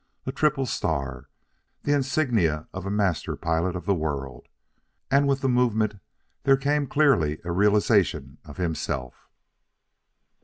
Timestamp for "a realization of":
7.45-8.57